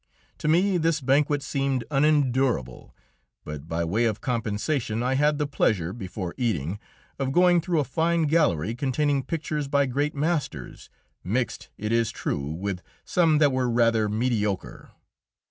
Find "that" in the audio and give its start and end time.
13.37-13.51